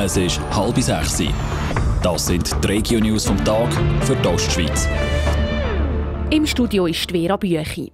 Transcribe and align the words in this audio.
Es 0.00 0.16
ist 0.16 0.40
halb 0.52 0.78
sechs. 0.78 1.20
Das 2.04 2.26
sind 2.26 2.54
die 2.62 2.66
Regio-News 2.68 3.24
vom 3.24 3.44
Tag 3.44 3.68
für 4.02 4.14
die 4.14 4.28
Ostschweiz. 4.28 4.86
Im 6.30 6.46
Studio 6.46 6.86
ist 6.86 7.10
Vera 7.10 7.36
Büchi. 7.36 7.90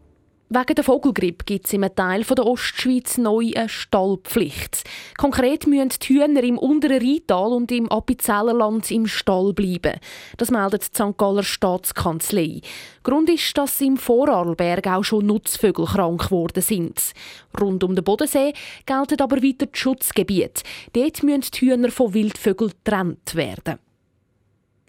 Wegen 0.51 0.75
der 0.75 0.85
Vogelgrippe 0.85 1.47
gibt 1.47 1.65
es 1.65 1.73
in 1.73 1.83
einem 1.83 1.97
Teil 1.97 2.23
der 2.23 2.47
Ostschweiz 2.47 3.17
neu 3.17 3.51
eine 3.57 3.67
Stallpflicht. 3.67 4.85
Konkret 5.17 5.67
müssen 5.67 5.89
die 5.89 6.15
Hühner 6.15 6.43
im 6.43 6.59
unteren 6.59 7.01
Rheintal 7.01 7.53
und 7.55 7.73
im 7.73 7.91
Appenzellerland 7.91 8.91
im 8.91 9.07
Stall 9.07 9.55
bleiben. 9.55 9.99
Das 10.37 10.51
meldet 10.51 10.83
die 10.83 11.03
St. 11.03 11.17
Galler 11.17 11.43
Staatskanzlei. 11.43 12.61
Grund 13.03 13.31
ist, 13.31 13.57
dass 13.57 13.81
im 13.81 13.97
Vorarlberg 13.97 14.87
auch 14.87 15.03
schon 15.03 15.27
Nutzvögel 15.27 15.87
krank 15.87 16.25
geworden 16.25 16.63
sind. 16.63 17.01
Rund 17.59 17.83
um 17.83 17.95
den 17.95 18.05
Bodensee 18.05 18.53
gelten 18.85 19.23
aber 19.23 19.43
weiter 19.43 19.67
die 19.67 19.79
Schutzgebiete. 19.79 20.63
Dort 20.93 21.23
müssen 21.23 21.51
die 21.55 21.61
Hühner 21.61 21.91
von 21.91 22.13
Wildvögeln 22.13 22.73
getrennt 22.85 23.35
werden. 23.35 23.79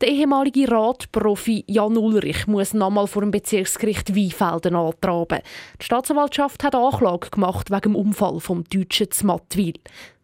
Der 0.02 0.09
ehemalige 0.09 0.70
Radprofi 0.70 1.63
Jan 1.67 1.95
Ulrich 1.95 2.48
muss 2.48 2.73
nochmal 2.73 3.08
vor 3.08 3.22
dem 3.22 3.31
Bezirksgericht 3.31 4.13
Weinfelden 4.13 4.76
antraben. 4.76 5.40
Die 5.80 5.86
Staatsanwaltschaft 5.86 6.66
hat 6.66 6.76
Anklage 6.76 7.30
gemacht 7.30 7.72
wegen 7.72 7.94
dem 7.94 7.95
Unfall 7.95 8.41
vom 8.41 8.66
deutschen 8.66 9.09
Zmattwil. 9.09 9.76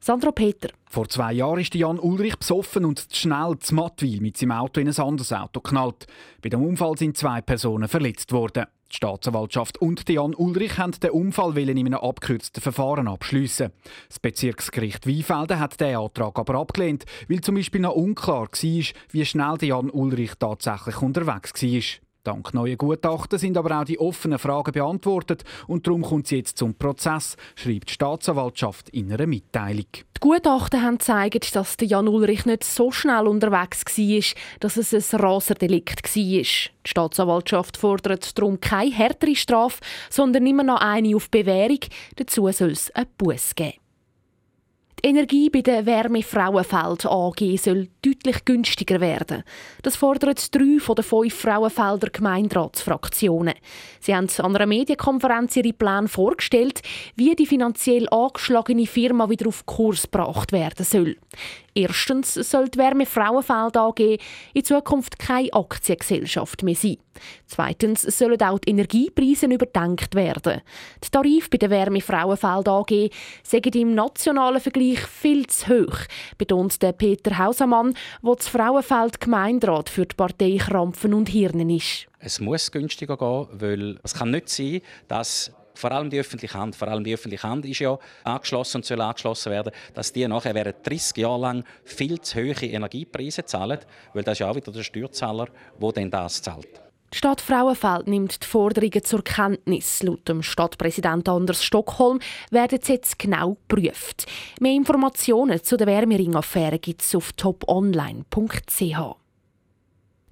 Sandra 0.04 0.32
Peter. 0.32 0.70
Vor 0.90 1.08
zwei 1.10 1.32
Jahren 1.34 1.60
ist 1.60 1.76
Jan 1.76 2.00
Ulrich 2.00 2.36
besoffen 2.36 2.86
und 2.86 3.06
schnell 3.14 3.60
zu 3.60 3.76
Mattwil 3.76 4.20
mit 4.20 4.36
seinem 4.36 4.54
Auto 4.54 4.82
in 4.82 4.88
ein 4.88 4.98
anderes 5.00 5.32
Auto 5.32 5.60
geknallt. 5.60 6.08
Bei 6.42 6.50
dem 6.50 6.64
Unfall 6.64 6.98
sind 6.98 7.18
zwei 7.18 7.40
Personen 7.42 7.88
verletzt 7.88 8.32
worden. 8.32 8.66
Die 8.92 8.96
Staatsanwaltschaft 8.96 9.80
und 9.80 10.10
Jan 10.10 10.34
Ulrich 10.34 10.80
haben 10.80 10.94
den 10.94 11.12
Unfall 11.12 11.56
in 11.56 11.78
einem 11.78 11.94
abgekürzten 11.94 12.64
Verfahren 12.64 13.08
abschliessen. 13.08 13.74
Das 14.08 14.18
Bezirksgericht 14.18 15.06
Weinfelden 15.06 15.60
hat 15.60 15.80
den 15.80 15.96
Antrag 15.96 16.40
aber 16.40 16.56
abgelehnt, 16.56 17.06
weil 17.30 17.42
zum 17.42 17.54
Beispiel 17.54 17.82
noch 17.82 17.94
unklar 17.94 18.48
war, 18.48 18.84
wie 19.12 19.26
schnell 19.26 19.58
Jan 19.62 19.92
Ulrich 19.92 20.32
tatsächlich 20.40 21.00
unterwegs 21.00 21.54
war. 21.62 22.11
Dank 22.24 22.54
neuer 22.54 22.76
Gutachten 22.76 23.40
sind 23.40 23.58
aber 23.58 23.80
auch 23.80 23.84
die 23.84 24.00
offenen 24.00 24.38
Fragen 24.38 24.74
beantwortet 24.74 25.44
und 25.66 25.88
darum 25.88 26.04
kommt 26.04 26.26
es 26.26 26.32
jetzt 26.32 26.58
zum 26.60 26.76
Prozess, 26.76 27.36
schreibt 27.56 27.90
die 27.90 27.94
Staatsanwaltschaft 27.94 28.90
in 28.90 29.12
einer 29.12 29.26
Mitteilung. 29.26 29.88
Die 29.92 30.20
Gutachten 30.20 30.84
haben 30.84 31.00
gezeigt, 31.00 31.56
dass 31.56 31.78
Jan 31.82 32.08
Ulrich 32.08 32.46
nicht 32.46 32.64
so 32.64 32.92
schnell 32.92 33.26
unterwegs 33.26 33.84
war, 33.88 34.44
dass 34.60 34.78
es 34.78 34.94
ein 34.94 35.20
Raserdelikt 35.20 36.04
war. 36.04 36.24
Die 36.24 36.46
Staatsanwaltschaft 36.86 37.78
fordert 37.78 38.38
darum 38.38 38.62
keine 38.62 38.92
härtere 38.92 39.36
Strafe, 39.36 39.80
sondern 40.12 40.46
immer 40.46 40.64
noch 40.64 40.80
eine 40.80 41.16
auf 41.16 41.32
Bewährung. 41.32 41.80
Dazu 42.18 42.52
soll 42.52 42.72
es 42.72 42.92
einen 42.92 43.08
Buß 43.18 43.56
geben. 43.56 43.81
Die 45.04 45.10
Energie 45.10 45.50
bei 45.50 45.62
der 45.62 45.88
Wärme 45.88 46.22
Frauenfeld 46.22 47.08
AG 47.08 47.58
soll 47.58 47.88
deutlich 48.04 48.46
günstiger 48.46 49.02
werden. 49.02 49.44
Das 49.82 49.96
fordern 49.96 50.36
drei 50.52 50.80
von 50.80 50.96
den 50.96 51.04
fünf 51.04 51.34
Frauenfelder 51.34 52.10
Gemeinderatsfraktionen. 52.12 53.56
Sie 54.00 54.16
haben 54.16 54.28
an 54.38 54.56
einer 54.56 54.68
Medienkonferenz 54.68 55.56
ihre 55.56 55.74
Pläne 55.74 56.08
vorgestellt, 56.08 56.82
wie 57.16 57.36
die 57.36 57.48
finanziell 57.48 58.08
angeschlagene 58.10 58.86
Firma 58.86 59.28
wieder 59.28 59.48
auf 59.48 59.66
Kurs 59.66 60.04
gebracht 60.04 60.52
werden 60.52 60.86
soll. 60.86 61.16
Erstens 61.74 62.34
soll 62.34 62.68
die 62.68 62.78
Wärme 62.78 63.06
Frauenfeld 63.06 63.78
AG 63.78 64.20
in 64.54 64.64
Zukunft 64.64 65.18
keine 65.18 65.54
Aktiengesellschaft 65.54 66.64
mehr 66.64 66.76
sein. 66.76 66.98
Zweitens 67.46 68.02
sollen 68.02 68.42
auch 68.42 68.60
die 68.60 68.72
Energiepreise 68.72 69.46
überdenkt 69.46 70.14
werden. 70.16 70.62
Die 71.04 71.10
Tarife 71.10 71.50
bei 71.50 71.58
der 71.58 71.70
Wärme 71.70 72.02
Frauenfeld 72.02 72.68
AG 72.68 73.10
sind 73.44 73.76
im 73.76 73.96
nationalen 73.96 74.60
Vergleich 74.60 74.91
viel 75.00 75.48
zu 75.48 75.68
hoch, 75.68 75.98
betont 76.38 76.78
Peter 76.98 77.38
Hausamann, 77.38 77.94
der 78.24 78.36
das 78.36 78.48
Frauenfeld 78.48 79.20
Gemeinderat 79.20 79.90
für 79.90 80.06
die 80.06 80.16
Partei 80.16 80.58
Krampfen 80.58 81.14
und 81.14 81.30
Hirnen 81.30 81.70
ist. 81.70 82.08
Es 82.20 82.40
muss 82.40 82.72
günstiger 82.72 83.18
gehen, 83.18 83.48
weil 83.52 84.00
es 84.04 84.14
kann 84.14 84.32
nicht 84.32 84.50
sein, 84.50 84.82
dass 85.08 85.52
vor 85.74 85.92
allem 85.92 86.10
die 86.10 86.20
öffentliche 86.20 86.58
Hand, 86.58 86.76
vor 86.76 86.88
allem 86.88 87.04
die 87.04 87.14
öffentliche 87.14 87.48
Hand 87.48 87.66
ist 87.66 87.80
ja 87.80 87.98
angeschlossen 88.24 88.78
und 88.78 88.86
soll 88.86 89.02
angeschlossen 89.02 89.52
werden, 89.52 89.72
dass 89.94 90.14
die 90.14 90.28
nachher 90.28 90.54
während 90.54 90.86
30 90.88 91.18
Jahre 91.18 91.42
lang 91.42 91.64
viel 91.84 92.20
zu 92.22 92.40
hohe 92.40 92.52
Energiepreise 92.52 93.46
zahlen, 93.46 93.80
weil 94.14 94.24
das 94.24 94.34
ist 94.34 94.40
ja 94.40 94.50
auch 94.50 94.56
wieder 94.56 94.72
der 94.72 94.84
Steuerzahler, 94.84 95.48
der 95.82 95.92
dann 95.92 96.12
das 96.12 96.42
zahlt. 96.42 96.91
Die 97.14 97.18
Stadt 97.18 97.42
Frauenfeld 97.42 98.08
nimmt 98.08 98.42
die 98.42 98.48
Forderungen 98.48 99.04
zur 99.04 99.22
Kenntnis. 99.22 100.02
Laut 100.02 100.30
dem 100.30 100.42
Stadtpräsident 100.42 101.28
Anders 101.28 101.62
Stockholm 101.62 102.20
werden 102.52 102.80
sie 102.82 102.94
jetzt 102.94 103.20
genau 103.20 103.58
geprüft. 103.68 104.26
Mehr 104.62 104.76
Informationen 104.76 105.62
zu 105.62 105.76
der 105.76 105.88
Wärmering-Affäre 105.88 106.80
gibt 106.80 107.02
es 107.02 107.14
auf 107.14 107.34
toponline.ch. 107.34 109.21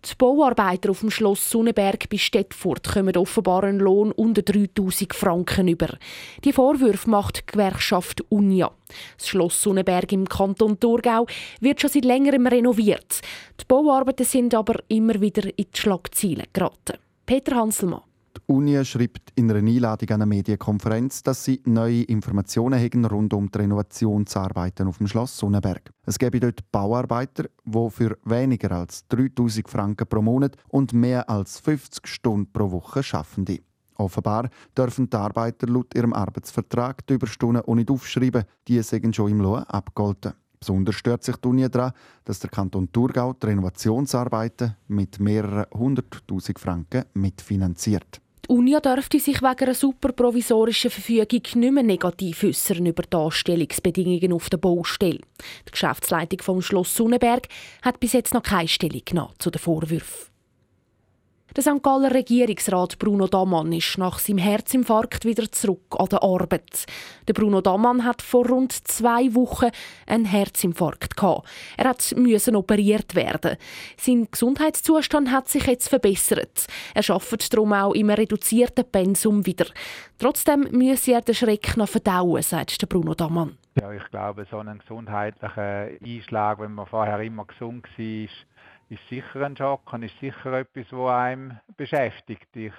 Die 0.06 0.16
Bauarbeiter 0.18 0.92
auf 0.92 1.02
dem 1.02 1.12
Schloss 1.12 1.50
Sonnenberg 1.50 2.10
bei 2.10 2.18
Stettfurt 2.18 2.88
kommen 2.88 3.18
offenbar 3.18 3.66
einen 3.66 3.80
Lohn 3.80 4.12
unter 4.14 4.42
3000 4.42 5.14
Franken 5.14 5.68
über. 5.68 5.98
Die 6.46 6.54
Vorwürfe 6.54 7.10
macht 7.10 7.40
die 7.40 7.52
Gewerkschaft 7.52 8.24
Unia. 8.30 8.72
Das 9.18 9.28
Schloss 9.28 9.62
Sonnenberg 9.62 10.12
im 10.14 10.28
Kanton 10.28 10.80
Thurgau 10.80 11.26
wird 11.60 11.82
schon 11.82 11.90
seit 11.90 12.06
längerem 12.06 12.48
renoviert. 12.48 13.22
Die 13.60 13.66
Bauarbeiten 13.68 14.26
sind 14.26 14.56
aber 14.56 14.80
immer 14.88 15.20
wieder 15.20 15.46
in 15.46 15.66
die 15.74 15.80
Schlagzeilen 15.80 16.48
geraten. 16.54 16.98
Peter 17.26 17.58
Hanselmann. 17.58 18.09
Die 18.36 18.42
Uni 18.48 18.86
schreibt 18.86 19.32
in 19.36 19.50
einer 19.50 19.60
Einladung 19.60 20.10
an 20.10 20.22
eine 20.22 20.26
Medienkonferenz, 20.28 21.24
dass 21.24 21.44
sie 21.44 21.62
neue 21.66 22.04
Informationen 22.04 22.80
haben 22.80 23.06
rund 23.06 23.34
um 23.34 23.50
die 23.50 23.58
Renovationsarbeiten 23.58 24.88
auf 24.88 25.00
dem 25.00 25.08
Schloss 25.08 25.38
Sonnenberg. 25.38 25.92
Es 26.06 26.20
gäbe 26.20 26.40
dort 26.40 26.60
Bauarbeiter, 26.72 27.46
die 27.66 27.90
für 27.90 28.18
weniger 28.26 28.72
als 28.72 29.08
3000 29.08 29.70
Franken 29.70 30.08
pro 30.08 30.22
Monat 30.22 30.56
und 30.68 30.94
mehr 30.94 31.30
als 31.30 31.60
50 31.60 32.08
Stunden 32.08 32.52
pro 32.52 32.72
Woche 32.72 33.02
arbeiten. 33.12 33.60
Offenbar 33.96 34.50
dürfen 34.78 35.10
die 35.10 35.18
Arbeiter 35.18 35.68
laut 35.68 35.94
ihrem 35.94 36.14
Arbeitsvertrag 36.14 37.06
die 37.08 37.16
Überstunden 37.16 37.64
auch 37.64 37.76
nicht 37.76 37.92
aufschreiben, 37.92 38.46
die 38.68 38.82
sind 38.82 39.16
schon 39.16 39.32
im 39.32 39.42
Lohn 39.42 39.64
abgegolten. 39.64 40.34
Besonders 40.60 40.96
stört 40.96 41.24
sich 41.24 41.38
die 41.38 41.48
Uni 41.48 41.70
daran, 41.70 41.94
dass 42.26 42.40
der 42.40 42.50
Kanton 42.50 42.92
Thurgau 42.92 43.34
die 43.34 43.48
Renovationsarbeiten 43.48 44.76
mit 44.90 45.20
mehreren 45.20 45.66
hunderttausend 45.74 46.60
Franken 46.60 47.06
mitfinanziert. 47.14 48.20
Die 48.46 48.54
Uni 48.54 48.76
dürfte 48.84 49.20
sich 49.20 49.42
wegen 49.42 49.64
einer 49.64 49.74
superprovisorischen 49.74 50.92
Verfügung 50.92 51.42
nicht 51.44 51.56
mehr 51.56 51.84
negativ 51.84 52.44
äußern 52.44 52.86
über 52.86 53.04
die 53.04 53.16
Anstellungsbedingungen 53.16 54.34
auf 54.34 54.50
der 54.50 54.58
Baustelle. 54.58 55.20
Die 55.68 55.72
Geschäftsleitung 55.72 56.42
vom 56.42 56.62
Schloss 56.62 56.94
Sonnenberg 56.94 57.48
hat 57.82 58.00
bis 58.00 58.14
jetzt 58.14 58.34
noch 58.34 58.44
keine 58.44 58.68
Stellung 58.68 59.02
genommen 59.06 59.34
zu 59.38 59.52
den 59.52 59.60
Vorwürfen. 59.60 60.30
Der 61.56 61.64
St. 61.64 61.82
Galler 61.82 62.14
Regierungsrat 62.14 63.00
Bruno 63.00 63.28
Damann 63.28 63.74
ist 63.74 63.98
nach 63.98 64.20
seinem 64.20 64.38
Herzinfarkt 64.38 65.26
wieder 65.26 65.52
zurück 65.52 65.96
an 65.98 66.06
der 66.10 66.22
Arbeit. 66.22 66.86
Der 67.28 67.34
Bruno 67.34 67.60
Damann 67.62 68.06
hat 68.06 68.22
vor 68.22 68.48
rund 68.48 68.72
zwei 68.72 69.34
Wochen 69.34 69.72
einen 70.06 70.26
Herzinfarkt 70.26 71.18
gehabt. 71.18 71.50
Er 71.76 71.90
hat 71.90 72.14
müssen 72.16 72.56
operiert 72.56 73.16
werden. 73.16 73.58
Sein 73.98 74.28
Gesundheitszustand 74.30 75.32
hat 75.32 75.48
sich 75.50 75.66
jetzt 75.66 75.90
verbessert. 75.90 76.68
Er 76.94 77.10
arbeitet 77.10 77.52
darum 77.52 77.74
auch 77.74 77.96
im 77.96 78.12
reduzierten 78.12 78.86
Pensum 78.86 79.48
wieder. 79.48 79.66
Trotzdem 80.20 80.68
müsse 80.72 81.14
er 81.14 81.22
den 81.22 81.34
Schreck 81.34 81.76
noch 81.78 81.90
verdauen, 81.90 82.44
sagt 82.44 82.80
der 82.80 82.88
Bruno 82.88 83.16
Damann. 83.16 83.58
Ja, 83.82 83.92
ich 83.92 84.04
glaube, 84.12 84.46
so 84.52 84.60
einen 84.60 84.80
gesundheitlichen 84.80 85.98
Einschlag, 86.04 86.60
wenn 86.60 86.74
man 86.74 86.86
vorher 86.86 87.20
immer 87.22 87.46
gesund 87.46 87.88
war, 87.98 88.28
ist 88.90 89.08
sicher 89.10 89.46
ein 89.46 89.56
Schock 89.56 89.94
und 89.94 90.04
ist 90.04 90.20
sicher 90.20 90.54
etwas, 90.54 90.88
was 90.92 91.12
einem 91.12 91.60
beschäftigt. 91.78 92.48
Ich 92.56 92.74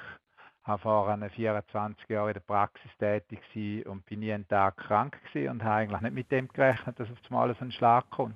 war 0.65 0.79
vorher 0.79 1.31
24 1.31 2.09
Jahre 2.09 2.31
in 2.31 2.35
der 2.35 2.41
Praxis 2.41 2.91
tätig 2.99 3.41
und 3.87 4.05
bin 4.07 4.21
nie 4.21 4.33
einen 4.33 4.49
Tag 4.49 4.77
krank 4.77 5.17
und 5.35 5.65
habe 5.65 5.75
eigentlich 5.75 6.01
nicht 6.01 6.15
mit 6.15 6.33
dem 6.33 6.49
gerechnet, 6.49 6.99
dass 6.99 7.11
auf 7.11 7.19
einmal 7.29 7.55
so 7.55 7.65
ein 7.65 7.73
Schlag 7.73 8.11
kommt. 8.11 8.35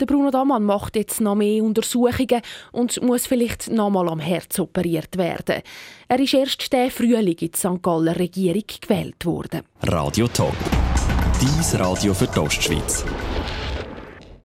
Der 0.00 0.06
Bruno 0.06 0.30
Damann 0.30 0.62
macht 0.62 0.94
jetzt 0.94 1.20
noch 1.20 1.34
mehr 1.34 1.62
Untersuchungen 1.64 2.40
und 2.70 3.02
muss 3.02 3.26
vielleicht 3.26 3.68
noch 3.68 3.90
mal 3.90 4.08
am 4.08 4.20
Herz 4.20 4.56
operiert 4.60 5.18
werden. 5.18 5.62
Er 6.06 6.20
ist 6.20 6.34
erst 6.34 6.72
der 6.72 6.92
Frühling 6.92 7.36
in 7.36 7.50
die 7.50 7.56
St. 7.56 7.82
Galler 7.82 8.16
Regierung 8.16 8.62
gewählt 8.80 9.26
worden. 9.26 9.62
Radio 9.82 10.28
Top. 10.28 10.54
Dies 11.40 11.76
Radio 11.80 12.14
für 12.14 12.28
die 12.28 12.38
Ostschweiz. 12.38 13.04